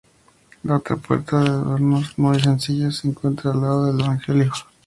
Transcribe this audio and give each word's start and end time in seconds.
La 0.63 0.77
otra 0.77 0.95
puerta, 0.95 1.41
de 1.43 1.47
adornos 1.51 2.17
muy 2.17 2.39
sencillos, 2.39 2.97
se 2.97 3.07
encuentra 3.09 3.51
al 3.51 3.61
lado 3.61 3.85
del 3.85 4.01
evangelio. 4.03 4.51